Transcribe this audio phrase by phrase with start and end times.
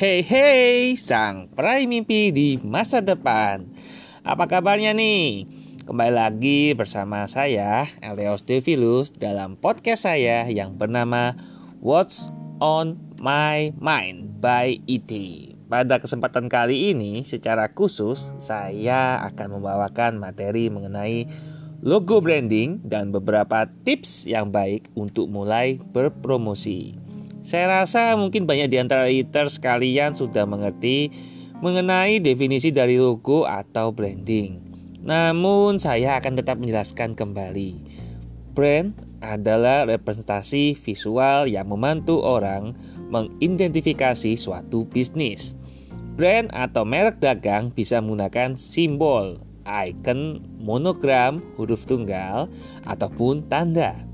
[0.00, 3.68] Hey hey, sang peraih mimpi di masa depan.
[4.24, 5.44] Apa kabarnya nih?
[5.84, 11.36] Kembali lagi bersama saya, Eleos Devilus, dalam podcast saya yang bernama
[11.84, 12.32] What's
[12.64, 15.12] on My Mind by IT.
[15.68, 21.28] Pada kesempatan kali ini, secara khusus, saya akan membawakan materi mengenai
[21.84, 27.09] logo branding dan beberapa tips yang baik untuk mulai berpromosi.
[27.50, 31.10] Saya rasa mungkin banyak di antara eaters kalian sudah mengerti
[31.58, 34.62] mengenai definisi dari logo atau branding.
[35.02, 37.74] Namun saya akan tetap menjelaskan kembali.
[38.54, 42.70] Brand adalah representasi visual yang membantu orang
[43.10, 45.58] mengidentifikasi suatu bisnis.
[46.14, 52.46] Brand atau merek dagang bisa menggunakan simbol, icon, monogram, huruf tunggal,
[52.86, 54.09] ataupun tanda.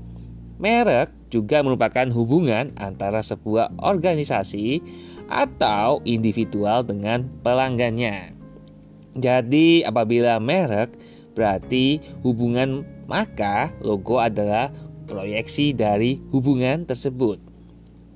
[0.57, 4.81] Merek juga merupakan hubungan antara sebuah organisasi
[5.29, 8.33] atau individual dengan pelanggannya.
[9.17, 10.97] Jadi, apabila merek
[11.37, 14.73] berarti hubungan, maka logo adalah
[15.05, 17.37] proyeksi dari hubungan tersebut.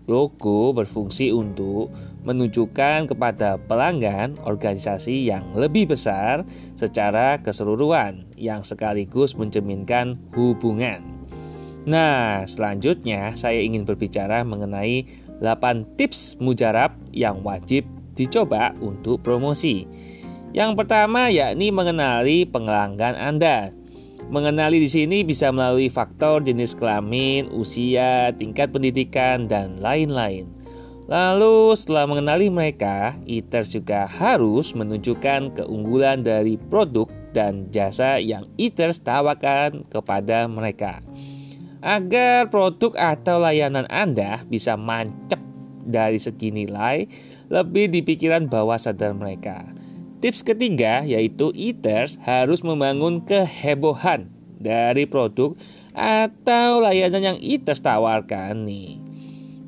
[0.10, 1.94] Logo berfungsi untuk
[2.26, 11.21] menunjukkan kepada pelanggan organisasi yang lebih besar secara keseluruhan, yang sekaligus mencerminkan hubungan.
[11.82, 15.06] Nah, selanjutnya saya ingin berbicara mengenai
[15.42, 19.90] 8 tips mujarab yang wajib dicoba untuk promosi.
[20.54, 23.74] Yang pertama yakni mengenali pelanggan Anda.
[24.30, 30.48] Mengenali di sini bisa melalui faktor jenis kelamin, usia, tingkat pendidikan, dan lain-lain.
[31.10, 39.04] Lalu setelah mengenali mereka, eaters juga harus menunjukkan keunggulan dari produk dan jasa yang eaters
[39.04, 41.04] tawarkan kepada mereka
[41.82, 45.42] agar produk atau layanan Anda bisa mancep
[45.82, 47.10] dari segi nilai
[47.50, 49.66] lebih di pikiran bawah sadar mereka.
[50.22, 54.30] Tips ketiga yaitu eaters harus membangun kehebohan
[54.62, 55.58] dari produk
[55.98, 59.02] atau layanan yang eaters tawarkan nih.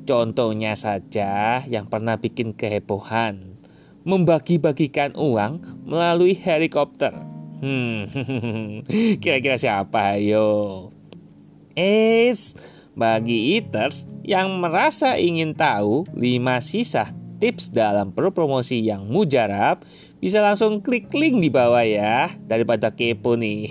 [0.06, 3.58] Contohnya saja yang pernah bikin kehebohan
[4.04, 7.18] membagi-bagikan uang melalui helikopter.
[7.64, 8.12] Hmm,
[9.24, 10.93] kira-kira siapa ayo?
[11.74, 12.54] Es,
[12.94, 16.22] bagi eaters yang merasa ingin tahu 5
[16.62, 17.10] sisa
[17.44, 19.84] tips dalam promosi yang mujarab,
[20.16, 23.68] bisa langsung klik link di bawah ya daripada kepo nih.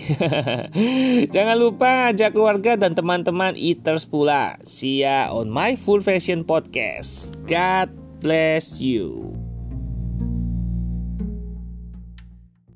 [1.34, 4.62] Jangan lupa ajak keluarga dan teman-teman eaters pula.
[4.62, 7.34] See ya on my full fashion podcast.
[7.50, 7.90] God
[8.22, 9.33] bless you.